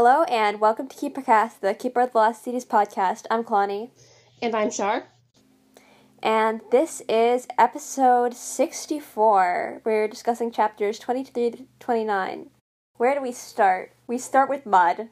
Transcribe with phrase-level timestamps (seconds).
[0.00, 3.26] Hello and welcome to KeeperCast, the Keeper of the Lost Cities podcast.
[3.32, 3.90] I'm Kalani.
[4.40, 5.08] And I'm Shar.
[6.22, 9.82] And this is episode 64.
[9.84, 12.50] We're discussing chapters 23 to 29.
[12.96, 13.90] Where do we start?
[14.06, 15.08] We start with Mud,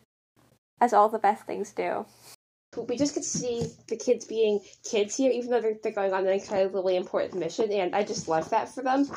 [0.80, 2.06] as all the best things do.
[2.76, 6.12] We just get to see the kids being kids here, even though they're, they're going
[6.12, 9.10] on an incredibly important mission, and I just love that for them.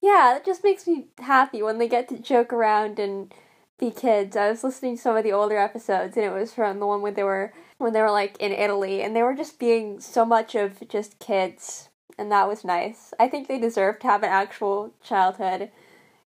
[0.00, 3.34] Yeah, it just makes me happy when they get to joke around and
[3.78, 4.36] be kids.
[4.36, 7.00] I was listening to some of the older episodes, and it was from the one
[7.00, 10.24] where they were when they were like in Italy, and they were just being so
[10.24, 11.88] much of just kids,
[12.18, 13.14] and that was nice.
[13.20, 15.70] I think they deserve to have an actual childhood,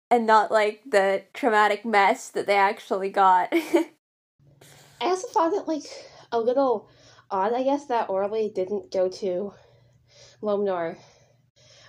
[0.10, 3.50] and not like the traumatic mess that they actually got.
[5.02, 5.84] I also found it like
[6.32, 6.90] a little
[7.30, 9.54] odd, I guess, that Oralie didn't go to
[10.42, 10.98] Lomnor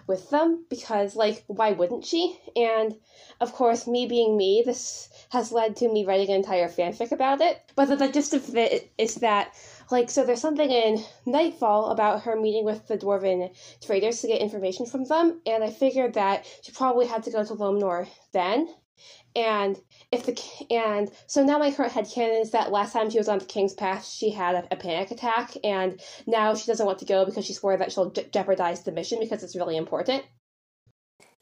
[0.06, 2.38] with them because, like, why wouldn't she?
[2.56, 2.96] And
[3.40, 7.40] of course, me being me, this has led to me writing an entire fanfic about
[7.40, 7.58] it.
[7.74, 9.54] But the, the gist of it is that,
[9.90, 13.50] like, so there's something in Nightfall about her meeting with the dwarven
[13.82, 17.42] traders to get information from them, and I figured that she probably had to go
[17.44, 18.68] to Lomnor then.
[19.34, 19.80] And
[20.12, 20.38] if the
[20.70, 23.72] and so now my current headcanon is that last time she was on the King's
[23.72, 27.46] Path, she had a, a panic attack, and now she doesn't want to go because
[27.46, 30.24] she's worried that she'll je- jeopardize the mission because it's really important.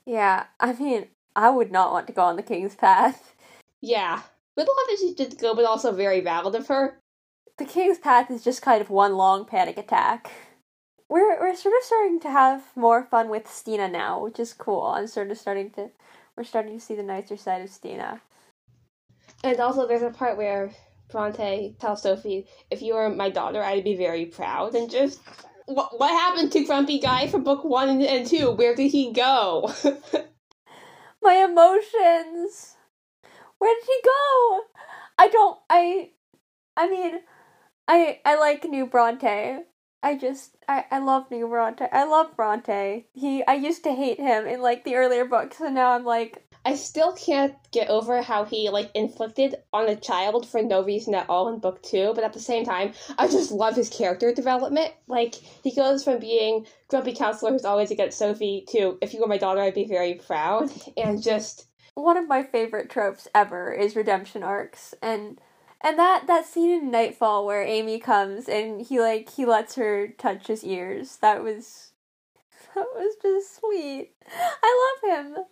[0.07, 3.35] Yeah, I mean, I would not want to go on the King's Path.
[3.81, 4.23] Yeah.
[4.57, 7.01] But a lot that she did go, but also very valid of her.
[7.59, 10.31] The King's Path is just kind of one long panic attack.
[11.09, 14.83] We're we're sort of starting to have more fun with Stina now, which is cool.
[14.83, 15.91] I'm sort of starting to
[16.37, 18.23] we're starting to see the nicer side of Stina.
[19.43, 20.71] And also there's a part where
[21.11, 25.21] Bronte tells Sophie, if you were my daughter, I'd be very proud and just
[25.67, 28.51] what, what happened to Grumpy Guy from book one and two?
[28.51, 29.73] Where did he go?
[31.23, 32.77] My emotions.
[33.61, 34.61] Where did he go?
[35.19, 35.59] I don't.
[35.71, 36.11] I.
[36.77, 37.21] I mean,
[37.87, 39.61] I I like New Bronte.
[40.03, 41.85] I just I I love New Bronte.
[41.93, 43.07] I love Bronte.
[43.13, 46.43] He I used to hate him in like the earlier books, and now I'm like.
[46.63, 51.15] I still can't get over how he like inflicted on a child for no reason
[51.15, 54.33] at all in book two, but at the same time, I just love his character
[54.35, 54.93] development.
[55.09, 59.27] Like he goes from being grumpy counselor who's always against Sophie to if you were
[59.27, 61.67] my daughter, I'd be very proud, and just
[62.01, 64.95] one of my favorite tropes ever is redemption arcs.
[65.03, 65.41] And
[65.83, 70.09] and that that scene in nightfall where amy comes and he like he lets her
[70.09, 71.93] touch his ears that was
[72.75, 74.13] that was just sweet.
[74.63, 75.45] I love him.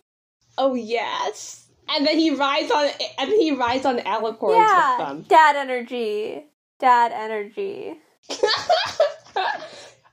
[0.57, 1.67] Oh yes.
[1.89, 5.25] And then he rides on and then he rides on alicorns yeah, with them.
[5.27, 6.45] dad energy.
[6.79, 7.97] Dad energy.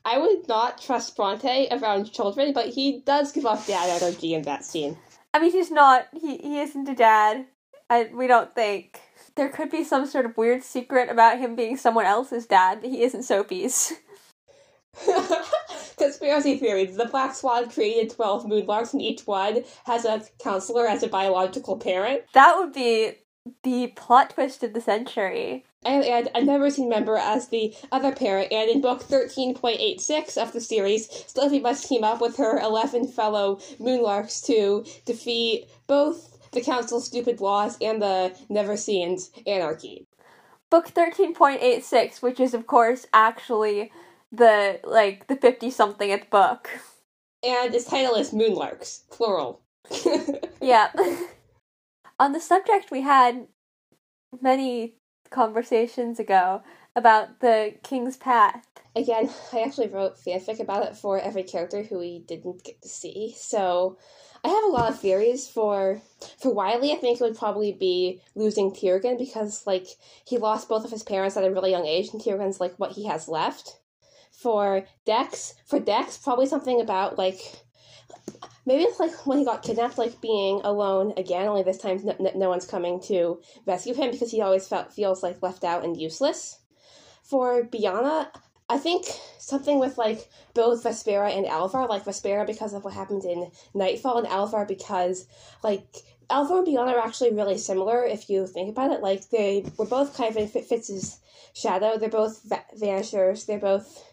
[0.04, 4.42] I would not trust Bronte around children, but he does give off dad energy in
[4.42, 4.96] that scene.
[5.36, 6.08] I mean, he's not.
[6.18, 7.44] He he isn't a dad.
[7.90, 8.98] I, we don't think
[9.34, 12.78] there could be some sort of weird secret about him being someone else's dad.
[12.80, 13.92] But He isn't Sophie's.
[15.98, 16.96] Conspiracy theories.
[16.96, 21.76] The Black Swan created 12 moonlarks, and each one has a counselor as a biological
[21.76, 22.22] parent.
[22.32, 23.12] That would be
[23.62, 25.64] the plot twist of the century.
[25.84, 30.52] And, and a never seen member as the other parent, and in book 13.86 of
[30.52, 36.60] the series, Sophie must team up with her 11 fellow moonlarks to defeat both the
[36.60, 40.06] Council's stupid laws and the Never Seen's anarchy.
[40.70, 43.92] Book 13.86, which is, of course, actually
[44.32, 46.68] the, like, the 50 somethingth book.
[47.44, 49.60] And its title is Moonlarks, plural.
[50.60, 50.90] yeah.
[52.18, 53.46] On the subject, we had
[54.40, 54.96] many
[55.30, 56.62] conversations ago
[56.94, 58.66] about the King's Path.
[58.94, 62.88] Again, I actually wrote fanfic about it for every character who we didn't get to
[62.88, 63.34] see.
[63.36, 63.98] So
[64.42, 66.00] I have a lot of theories for
[66.40, 66.92] for Wylie.
[66.92, 69.86] I think it would probably be losing Tiergan because like
[70.26, 72.92] he lost both of his parents at a really young age, and Tiergan's like what
[72.92, 73.80] he has left.
[74.32, 77.65] For Dex, for Dex, probably something about like
[78.64, 81.46] maybe it's like when he got kidnapped, like being alone again.
[81.46, 85.22] Only this time, no, no one's coming to rescue him because he always felt feels
[85.22, 86.60] like left out and useless.
[87.22, 88.28] For Biana,
[88.68, 89.06] I think
[89.38, 94.18] something with like both Vespera and Alvar, like Vespera because of what happened in Nightfall,
[94.18, 95.26] and Alvar because
[95.62, 95.86] like
[96.28, 99.00] Alvar and Biana are actually really similar if you think about it.
[99.00, 101.20] Like they were both kind of in Fitz's
[101.52, 101.96] shadow.
[101.96, 103.44] They're both va- vanishers.
[103.44, 104.05] They're both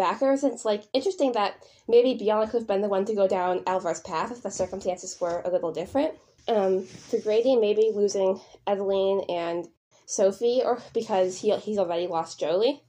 [0.00, 0.42] Vackers.
[0.42, 3.62] And it's like interesting that maybe Biana could have been the one to go down
[3.66, 6.14] Alvar's path if the circumstances were a little different.
[6.48, 9.68] Um, for Grady, maybe losing Edaline and
[10.06, 12.82] Sophie, or because he he's already lost Jolie.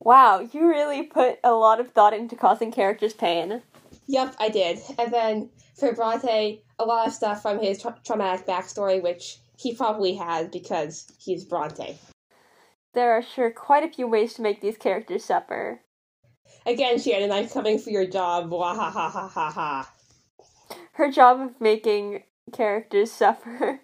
[0.00, 3.62] Wow, you really put a lot of thought into causing characters pain.
[4.06, 4.80] Yep, I did.
[4.98, 9.74] And then for Bronte, a lot of stuff from his tra- traumatic backstory, which he
[9.74, 11.96] probably has because he's Bronte.
[12.92, 15.80] There are sure quite a few ways to make these characters suffer.
[16.66, 18.50] Again, Shannon, I'm coming for your job.
[18.50, 19.92] Wah ha ha ha ha ha.
[20.92, 22.22] Her job of making
[22.52, 23.80] characters suffer,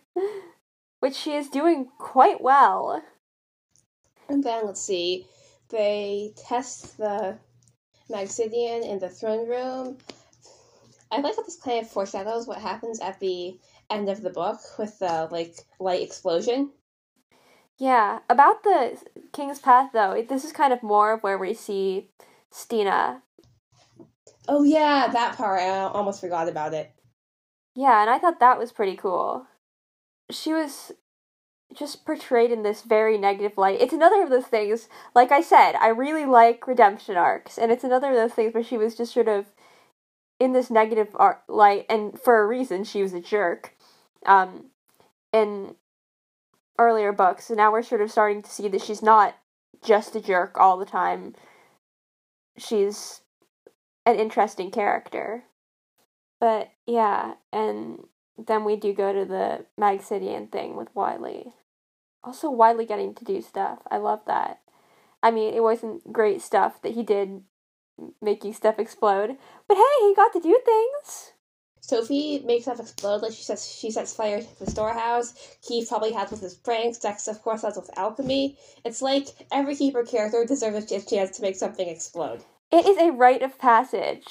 [1.00, 3.02] which she is doing quite well.
[4.28, 5.26] And then let's see,
[5.68, 7.36] they test the
[8.10, 9.98] Magsidian in the throne room.
[11.10, 13.58] I like how this kind of foreshadows what happens at the
[13.90, 16.70] end of the book with the like light explosion.
[17.78, 18.98] Yeah, about the
[19.32, 22.10] King's Path though, this is kind of more where we see
[22.50, 23.22] Stina.
[24.48, 25.60] Oh yeah, that part.
[25.60, 26.92] I almost forgot about it.
[27.74, 29.46] Yeah, and I thought that was pretty cool.
[30.30, 30.92] She was
[31.76, 33.80] just portrayed in this very negative light.
[33.80, 37.84] It's another of those things, like I said, I really like redemption arcs, and it's
[37.84, 39.46] another of those things where she was just sort of
[40.40, 43.76] in this negative art light, and for a reason, she was a jerk.
[44.26, 44.70] Um,
[45.32, 45.76] in
[46.78, 49.36] earlier books, and now we're sort of starting to see that she's not
[49.84, 51.34] just a jerk all the time.
[52.56, 53.22] She's
[54.06, 55.44] an interesting character.
[56.40, 58.04] But yeah, and
[58.38, 61.54] then we do go to the Magsidian thing with Wylie.
[62.22, 63.80] Also, Wylie getting to do stuff.
[63.90, 64.60] I love that.
[65.22, 67.42] I mean, it wasn't great stuff that he did
[68.22, 69.36] making stuff explode,
[69.68, 71.32] but hey, he got to do things.
[71.80, 75.56] Sophie makes stuff explode, like she says she sets fire to the storehouse.
[75.62, 76.98] Keefe probably has with his pranks.
[76.98, 78.56] Dex, of course, has with alchemy.
[78.84, 82.42] It's like every keeper character deserves a chance to make something explode.
[82.70, 84.24] It is a rite of passage.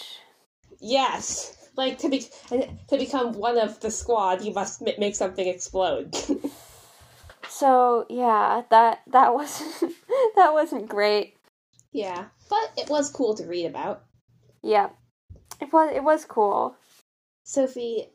[0.79, 6.15] Yes, like to be to become one of the squad, you must make something explode.
[7.49, 9.93] so yeah, that that wasn't
[10.35, 11.35] that wasn't great.
[11.91, 14.03] Yeah, but it was cool to read about.
[14.61, 14.89] Yeah,
[15.59, 16.75] it was it was cool.
[17.49, 18.05] Sophie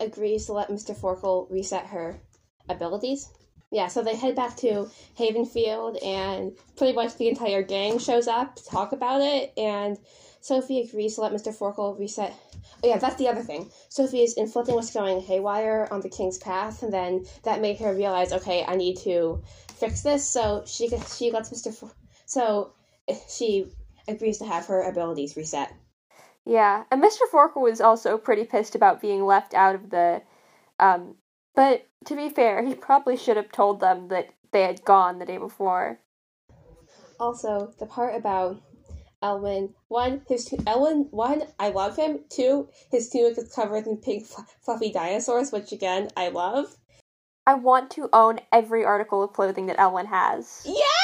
[0.00, 0.92] agrees to let Mr.
[0.92, 2.20] Forkle reset her
[2.68, 3.28] abilities.
[3.70, 8.56] Yeah, so they head back to Havenfield, and pretty much the entire gang shows up
[8.56, 9.52] to talk about it.
[9.56, 9.98] And
[10.40, 11.56] Sophie agrees to let Mr.
[11.56, 12.34] Forkle reset.
[12.82, 13.70] Oh, yeah, that's the other thing.
[13.88, 17.94] Sophie is inflicting what's going haywire on the King's Path, and then that made her
[17.94, 19.44] realize, okay, I need to
[19.76, 20.28] fix this.
[20.28, 21.72] So she she lets Mr.
[21.72, 21.94] For-
[22.26, 22.72] so
[23.28, 23.72] she
[24.08, 25.72] agrees to have her abilities reset.
[26.44, 27.20] Yeah, and Mr.
[27.30, 30.22] Forkle was also pretty pissed about being left out of the.
[30.80, 31.16] Um,
[31.54, 35.26] but to be fair, he probably should have told them that they had gone the
[35.26, 36.00] day before.
[37.20, 38.60] Also, the part about
[39.22, 42.20] Elwin one, his Elwin, one, I love him.
[42.28, 44.26] Two, his tunic is covered in pink
[44.60, 46.76] fluffy dinosaurs, which again I love.
[47.46, 50.62] I want to own every article of clothing that Elwin has.
[50.64, 51.01] Yes.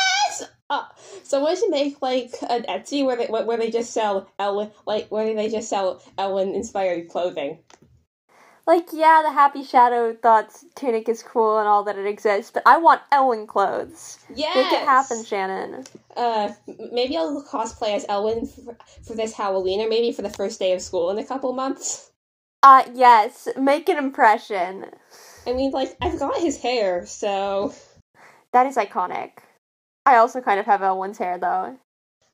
[0.70, 0.84] Uh,
[1.22, 5.34] someone should make like an Etsy where they where they just sell Elwin like where
[5.34, 7.58] they just sell Elwin inspired clothing.
[8.66, 12.62] Like yeah, the Happy Shadow thoughts tunic is cool and all that it exists, but
[12.66, 14.18] I want Elwin clothes.
[14.34, 14.54] Yes.
[14.56, 15.84] Make it happen, Shannon.
[16.14, 16.52] Uh,
[16.92, 18.76] maybe I'll cosplay as Elwin for,
[19.06, 22.10] for this Halloween, or maybe for the first day of school in a couple months.
[22.62, 24.84] Uh, yes, make an impression.
[25.46, 27.72] I mean, like I've got his hair, so
[28.52, 29.30] that is iconic.
[30.08, 31.76] I also kind of have Elwin's hair though.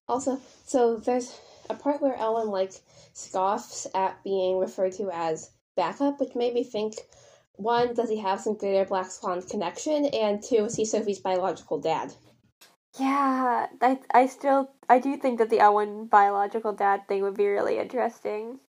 [0.06, 2.73] Also, so there's a part where Elwin like
[3.15, 6.94] scoffs at being referred to as backup, which made me think
[7.56, 10.06] one, does he have some greater Black Swan connection?
[10.06, 12.15] And two, is he Sophie's biological dad?
[12.96, 17.49] Yeah, I I still I do think that the Elwin biological dad thing would be
[17.49, 18.60] really interesting.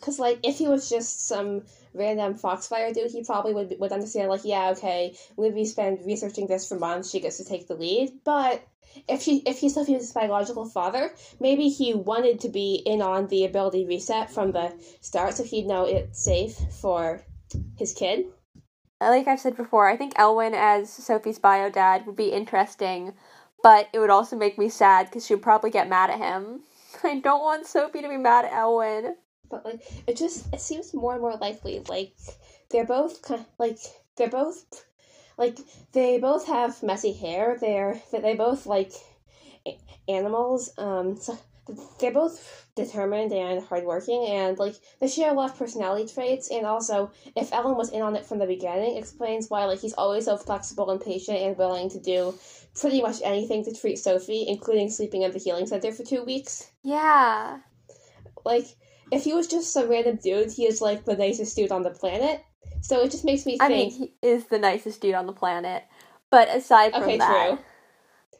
[0.00, 1.62] Cause like if he was just some
[1.94, 6.68] random Foxfire dude, he probably would would understand like yeah okay Livvy spent researching this
[6.68, 8.12] for months, she gets to take the lead.
[8.24, 8.66] But
[9.08, 13.44] if she if he's Sophie's biological father, maybe he wanted to be in on the
[13.44, 17.22] ability reset from the start, so he'd know it's safe for
[17.76, 18.26] his kid.
[19.00, 23.14] Uh, like I've said before, I think Elwin as Sophie's bio dad would be interesting,
[23.62, 26.60] but it would also make me sad because she would probably get mad at him.
[27.04, 29.16] I don't want Sophie to be mad at Elwin
[29.52, 32.14] but like it just it seems more and more likely like
[32.70, 33.78] they're both kind like
[34.16, 34.84] they're both
[35.38, 35.58] like
[35.92, 38.92] they both have messy hair they're they both like
[40.08, 41.38] animals um so
[42.00, 46.66] they're both determined and hardworking and like they share a lot of personality traits and
[46.66, 50.24] also if Elwin was in on it from the beginning explains why like he's always
[50.24, 52.34] so flexible and patient and willing to do
[52.74, 56.72] pretty much anything to treat Sophie including sleeping at the healing center for two weeks.
[56.82, 57.60] Yeah.
[58.44, 58.66] Like
[59.12, 61.90] if he was just some random dude, he is like the nicest dude on the
[61.90, 62.42] planet.
[62.80, 63.62] So it just makes me think.
[63.62, 65.84] I mean, he is the nicest dude on the planet.
[66.30, 67.48] But aside from okay, that.
[67.48, 67.58] true.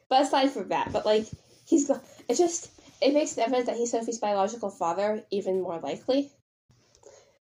[0.09, 1.27] But aside from that, but like
[1.65, 6.31] he's it just it makes the evidence that he's Sophie's biological father even more likely.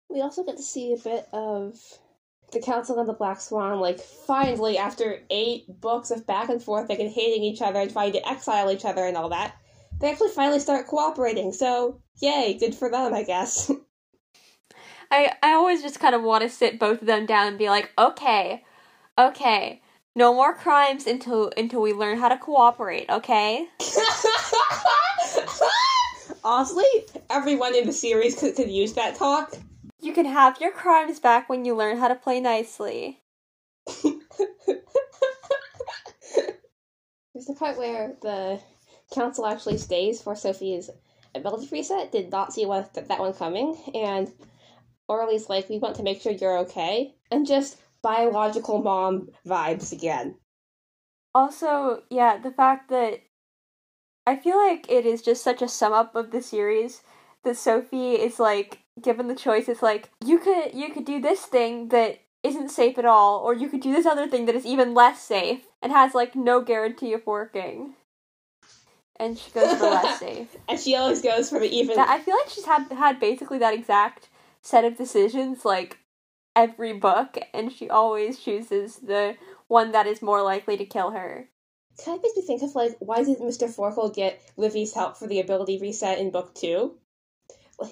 [0.08, 1.78] We also get to see a bit of
[2.52, 6.88] the Council and the Black Swan, like, finally, after eight books of back and forth,
[6.88, 9.54] like, and hating each other and trying to exile each other and all that,
[10.00, 11.52] they actually finally start cooperating.
[11.52, 13.71] So, yay, good for them, I guess.
[15.11, 17.69] I I always just kind of want to sit both of them down and be
[17.69, 18.64] like, okay,
[19.19, 19.83] okay,
[20.14, 23.66] no more crimes until until we learn how to cooperate, okay?
[26.42, 26.87] Honestly,
[27.28, 29.52] everyone in the series could, could use that talk.
[30.00, 33.21] You can have your crimes back when you learn how to play nicely.
[34.02, 34.16] There's
[37.47, 38.59] the part where the
[39.12, 40.90] council actually stays for Sophie's
[41.35, 42.12] ability reset.
[42.12, 44.31] Did not see what, that one coming, and
[45.09, 50.37] Oralie's like, "We want to make sure you're okay," and just biological mom vibes again.
[51.35, 53.21] Also, yeah, the fact that
[54.26, 57.02] I feel like it is just such a sum up of the series
[57.45, 61.47] that Sophie is like given the choice it's like you could you could do this
[61.47, 64.67] thing that isn't safe at all or you could do this other thing that is
[64.67, 67.95] even less safe and has like no guarantee of working
[69.20, 72.48] and she goes for safe and she always goes for the even i feel like
[72.48, 74.28] she's had had basically that exact
[74.62, 75.98] set of decisions like
[76.56, 79.36] every book and she always chooses the
[79.68, 81.48] one that is more likely to kill her
[82.04, 85.28] kind of makes me think of like why did mr forkle get livvy's help for
[85.28, 86.94] the ability reset in book two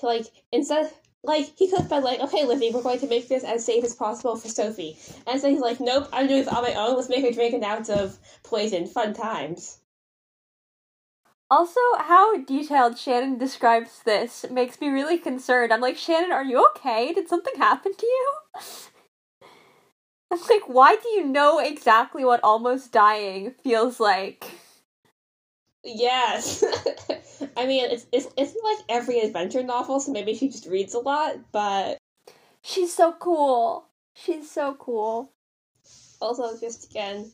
[0.03, 0.91] like instead
[1.25, 3.83] like he could have been like, okay, Livvy, we're going to make this as safe
[3.83, 4.97] as possible for Sophie.
[5.27, 6.95] And so he's like, nope, I'm doing this on my own.
[6.95, 8.87] Let's make her drink an ounce of poison.
[8.87, 9.79] Fun times.
[11.51, 15.73] Also, how detailed Shannon describes this makes me really concerned.
[15.73, 17.13] I'm like, Shannon, are you okay?
[17.13, 18.35] Did something happen to you?
[20.31, 24.45] I'm like, why do you know exactly what almost dying feels like?
[25.83, 26.63] Yes.
[27.57, 30.99] I mean, it's, it's, it's like every adventure novel, so maybe she just reads a
[30.99, 31.97] lot, but.
[32.63, 33.87] She's so cool.
[34.15, 35.33] She's so cool.
[36.21, 37.31] Also, just again,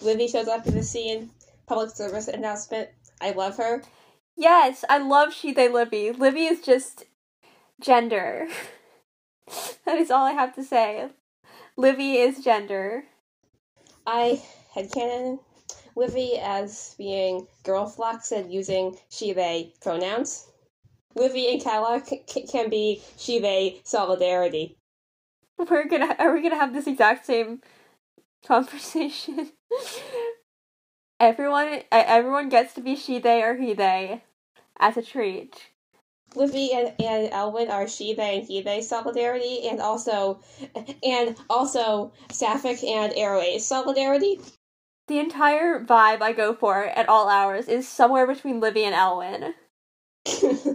[0.00, 1.30] Livvy shows up in the scene,
[1.66, 2.90] public service announcement.
[3.22, 3.82] I love her.
[4.36, 6.12] Yes, I love she, they, Livvy.
[6.12, 7.06] Livvy is just
[7.80, 8.48] gender.
[9.86, 11.10] that is all I have to say.
[11.76, 13.04] Livvy is gender.
[14.06, 14.42] I
[14.74, 15.40] had canon
[15.96, 20.48] Livvy as being girl flux and using she they pronouns.
[21.14, 24.76] Livvy and Kala c- can be she they solidarity.
[25.58, 27.60] We're gonna are we gonna have this exact same
[28.46, 29.52] conversation?
[31.22, 34.24] everyone everyone gets to be she they or he they
[34.78, 35.70] as a treat.
[36.34, 40.40] Livvy and, and Elwin are she they and he they solidarity and also
[41.02, 44.40] and also Sapphic and Arrow Ace solidarity
[45.08, 49.54] the entire vibe I go for at all hours is somewhere between Livvy and Elwin.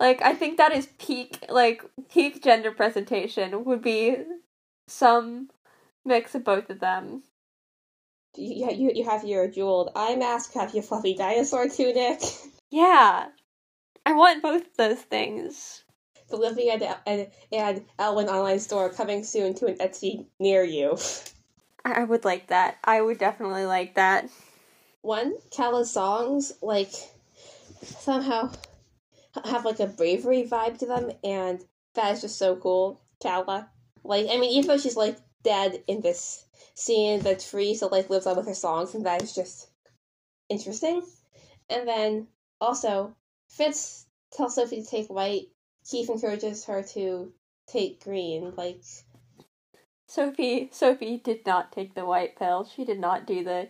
[0.00, 4.16] like I think that is peak like peak gender presentation would be
[4.86, 5.50] some
[6.04, 7.22] mix of both of them.
[8.36, 12.20] Yeah, you you have your jeweled eye mask, have your fluffy dinosaur tunic.
[12.70, 13.28] Yeah,
[14.04, 15.84] I want both of those things.
[16.28, 20.98] The Livvy and, and, and Elwin online store coming soon to an Etsy near you.
[21.84, 22.76] I would like that.
[22.84, 24.28] I would definitely like that.
[25.00, 26.92] One, Kalla's songs, like,
[27.82, 28.50] somehow
[29.44, 33.00] have, like, a bravery vibe to them, and that is just so cool.
[33.22, 33.70] Kalla.
[34.04, 38.26] Like, I mean, even though she's, like, dead in this scene, tree still, like, lives
[38.26, 39.68] on with her songs, and that is just
[40.48, 41.02] interesting.
[41.68, 42.28] And then,
[42.60, 43.14] also,
[43.48, 45.48] Fitz tells Sophie to take white.
[45.88, 47.32] Keefe encourages her to
[47.66, 48.52] take green.
[48.56, 48.82] Like,
[50.08, 52.64] Sophie Sophie did not take the white pill.
[52.74, 53.68] She did not do the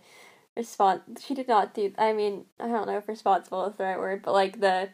[0.57, 3.99] response she did not do I mean, I don't know if responsible is the right
[3.99, 4.91] word, but like the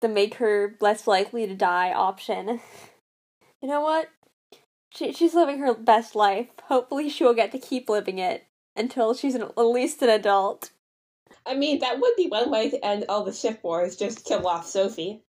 [0.00, 2.60] the make her less likely to die option.
[3.62, 4.08] you know what?
[4.90, 6.48] She she's living her best life.
[6.64, 10.70] Hopefully she will get to keep living it until she's an, at least an adult.
[11.46, 14.46] I mean, that would be one way to end all the ship wars, just kill
[14.46, 15.22] off Sophie.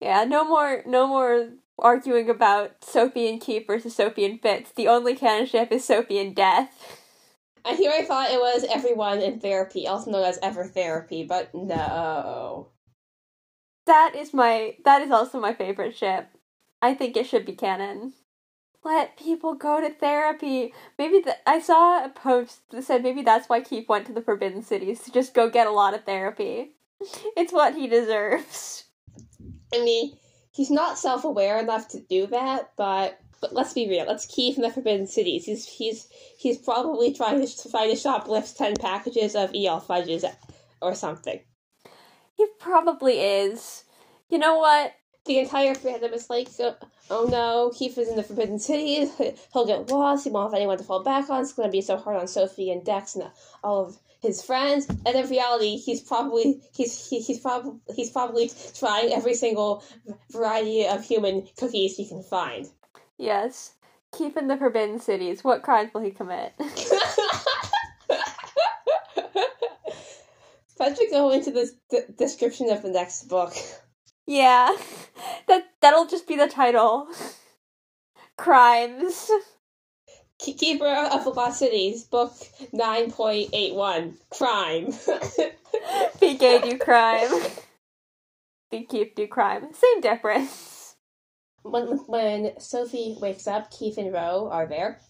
[0.00, 4.72] Yeah, no more no more arguing about Sophie and Keefe versus Sophie and Fitz.
[4.72, 6.98] The only canon ship is Sophie and Death.
[7.64, 11.54] I hear I thought it was everyone in therapy, also known as ever therapy, but
[11.54, 12.68] no.
[13.86, 16.28] That is my that is also my favorite ship.
[16.80, 18.14] I think it should be canon.
[18.84, 20.74] Let people go to therapy.
[20.98, 24.22] Maybe the, I saw a post that said maybe that's why Keefe went to the
[24.22, 26.72] Forbidden Cities to just go get a lot of therapy.
[27.36, 28.84] It's what he deserves.
[29.74, 30.16] I mean,
[30.52, 34.06] he's not self aware enough to do that, but but let's be real.
[34.06, 35.44] Let's Keefe in the Forbidden Cities.
[35.44, 36.08] He's he's
[36.38, 40.24] he's probably trying to try to shoplift ten packages of EL fudges
[40.80, 41.40] or something.
[42.34, 43.84] He probably is.
[44.28, 44.92] You know what?
[45.24, 46.48] The entire fandom is like,
[47.10, 49.08] oh no, Keefe is in the Forbidden City.
[49.52, 50.24] He'll get lost.
[50.24, 51.42] He won't have anyone to fall back on.
[51.42, 53.30] It's going to be so hard on Sophie and Dex and
[53.62, 54.88] all of his friends.
[54.88, 59.84] And in reality, he's probably he's he, he's probably he's probably trying every single
[60.30, 62.68] variety of human cookies he can find.
[63.16, 63.74] Yes.
[64.16, 65.44] Keefe in the Forbidden Cities.
[65.44, 66.52] What crimes will he commit?
[71.02, 73.54] Should go into the d- description of the next book.
[74.26, 74.76] Yeah.
[75.48, 77.08] That that'll just be the title.
[78.38, 79.30] Crimes.
[80.38, 82.32] Keeper of the Lost Cities, book
[82.74, 84.86] 9.81, Crime.
[86.20, 87.30] PK do crime.
[88.70, 89.72] Be keep do crime.
[89.72, 90.96] Same difference.
[91.62, 95.00] when, when Sophie wakes up, Keefe and Ro are there.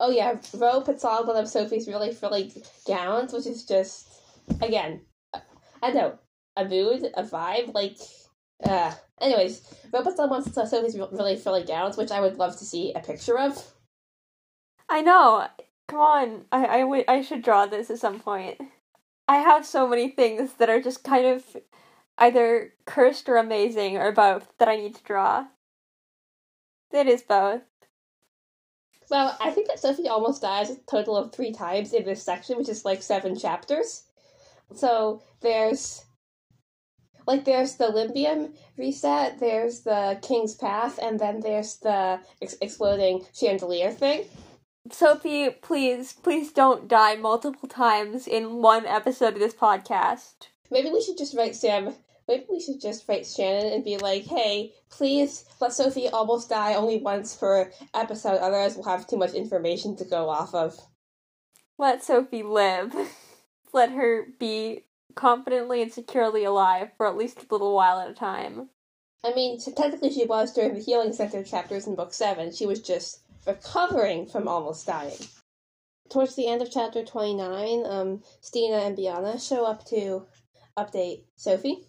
[0.00, 2.52] Oh yeah, Ro puts on one of Sophie's really frilly
[2.86, 4.08] gowns, which is just,
[4.60, 5.00] again,
[5.34, 6.18] I don't know,
[6.56, 7.96] a mood, a vibe, like,
[8.64, 8.92] uh.
[9.20, 12.64] Anyways, Ro puts on one of Sophie's really frilly gowns, which I would love to
[12.64, 13.72] see a picture of.
[14.88, 15.46] I know.
[15.88, 16.44] Come on.
[16.50, 18.60] I, I, w- I should draw this at some point.
[19.28, 21.44] I have so many things that are just kind of
[22.18, 25.46] either cursed or amazing or both that I need to draw.
[26.92, 27.62] It is both.
[29.10, 32.56] Well, I think that Sophie almost dies a total of three times in this section,
[32.56, 34.04] which is like seven chapters.
[34.74, 36.04] So there's
[37.26, 43.24] like there's the Limbium reset, there's the King's Path, and then there's the ex- exploding
[43.34, 44.24] chandelier thing.
[44.90, 50.48] Sophie, please, please don't die multiple times in one episode of this podcast.
[50.70, 51.94] Maybe we should just write Sam.
[52.26, 56.74] Maybe we should just write Shannon and be like, "Hey, please let Sophie almost die
[56.74, 58.38] only once per episode.
[58.38, 60.78] Otherwise, we'll have too much information to go off of."
[61.78, 62.94] Let Sophie live.
[63.72, 68.14] Let her be confidently and securely alive for at least a little while at a
[68.14, 68.68] time.
[69.24, 72.52] I mean, technically, she was during the healing center chapters in book seven.
[72.52, 75.16] She was just recovering from almost dying.
[76.10, 80.26] Towards the end of chapter 29, um, Stina and Biana show up to
[80.76, 81.86] update Sophie.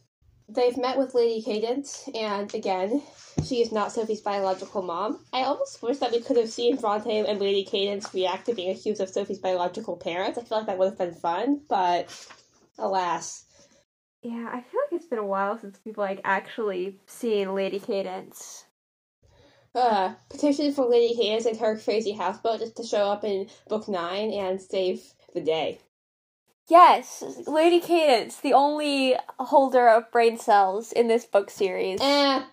[0.47, 3.01] They've met with Lady Cadence, and again,
[3.45, 5.25] she is not Sophie's biological mom.
[5.31, 8.69] I almost wish that we could have seen Bronte and Lady Cadence react to being
[8.69, 10.37] accused of Sophie's biological parents.
[10.37, 12.09] I feel like that would have been fun, but
[12.77, 13.45] alas.
[14.21, 18.65] Yeah, I feel like it's been a while since we've like actually seen Lady Cadence.
[19.75, 23.87] Uh, petition for Lady Cadence and her crazy houseboat just to show up in book
[23.87, 25.01] nine and save
[25.33, 25.79] the day.
[26.69, 31.99] Yes, Lady Cadence, the only holder of brain cells in this book series.
[32.01, 32.43] Eh,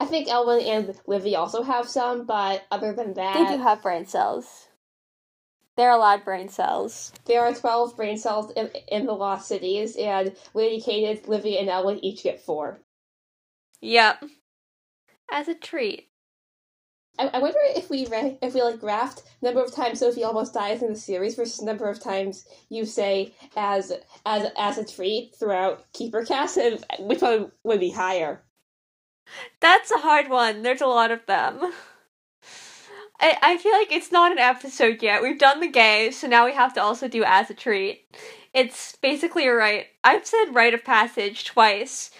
[0.00, 3.82] I think Elwin and Livvy also have some, but other than that, They do have
[3.82, 4.66] brain cells.
[5.76, 7.12] They're allowed brain cells.
[7.24, 11.70] there are 12 brain cells in, in the Lost Cities, and Lady Cadence, Livvy, and
[11.70, 12.80] Elwin each get four.
[13.80, 14.24] Yep.
[15.30, 16.08] As a treat.
[17.18, 20.54] I, I wonder if we re- if we like graphed number of times Sophie almost
[20.54, 23.92] dies in the series versus number of times you say as
[24.24, 28.42] as as a treat throughout Keeper Cast, and which one would be higher?
[29.60, 30.62] That's a hard one.
[30.62, 31.72] There's a lot of them.
[33.22, 35.22] I, I feel like it's not an episode yet.
[35.22, 38.04] We've done the gay, so now we have to also do as a treat.
[38.52, 39.86] It's basically a rite.
[40.02, 42.10] I've said rite of passage twice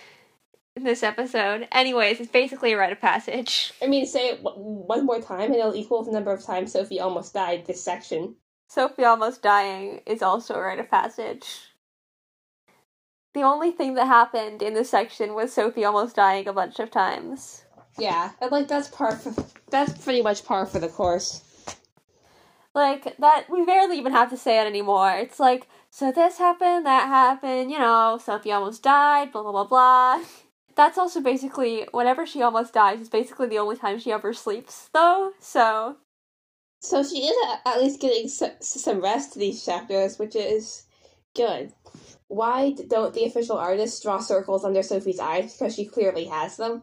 [0.77, 1.67] in this episode.
[1.73, 3.73] Anyways, it's basically a rite of passage.
[3.83, 6.73] I mean, say it w- one more time, and it'll equal the number of times
[6.73, 8.37] Sophie almost died this section.
[8.69, 11.73] Sophie almost dying is also a rite of passage.
[13.35, 16.91] The only thing that happened in this section was Sophie almost dying a bunch of
[16.91, 17.62] times.
[17.99, 19.35] Yeah, and like that's par for
[19.71, 21.43] that's pretty much par for the course.
[22.75, 25.13] Like that we barely even have to say it anymore.
[25.13, 29.65] It's like, so this happened, that happened, you know, Sophie almost died, blah blah blah
[29.67, 30.25] blah.
[30.77, 34.91] That's also basically whenever she almost dies is basically the only time she ever sleeps
[34.95, 35.33] though.
[35.41, 35.97] So
[36.81, 40.85] So she is at least getting some rest these chapters, which is
[41.37, 41.73] good.
[42.29, 45.55] Why don't the official artists draw circles under Sophie's eyes?
[45.55, 46.83] Because she clearly has them.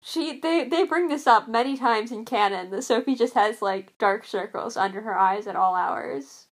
[0.00, 3.96] She they they bring this up many times in canon that Sophie just has like
[3.98, 6.46] dark circles under her eyes at all hours.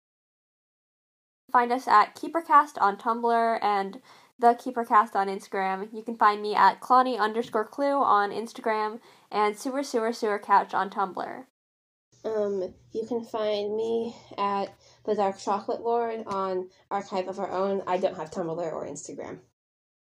[1.52, 4.02] Find us at KeeperCast on Tumblr and
[4.38, 5.88] the KeeperCast on Instagram.
[5.94, 9.00] You can find me at Clonny underscore Clue on Instagram
[9.32, 11.46] and Sewer Sewer Sewer Couch on Tumblr.
[12.26, 17.82] Um, you can find me at the Dark Chocolate Lord on Archive of Our Own.
[17.88, 19.40] I don't have Tumblr or Instagram.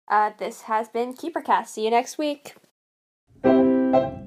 [0.09, 1.67] Uh, this has been KeeperCast.
[1.69, 2.55] See you next week.
[3.95, 4.24] Thank you.